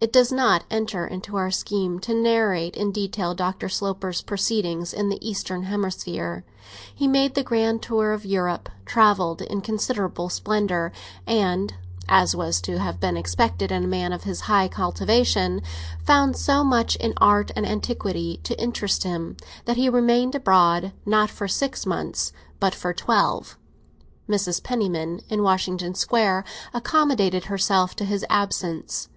[0.00, 3.68] It does not enter into our scheme to narrate in detail Dr.
[3.68, 6.42] Sloper's proceedings in the eastern hemisphere.
[6.92, 10.90] He made the grand tour of Europe, travelled in considerable splendour,
[11.26, 11.74] and
[12.08, 15.60] (as was to have been expected in a man of his high cultivation)
[16.02, 19.36] found so much in art and antiquity to interest him,
[19.66, 23.58] that he remained abroad, not for six months, but for twelve.
[24.28, 24.62] Mrs.
[24.62, 29.08] Penniman, in Washington Square, accommodated herself to his absence.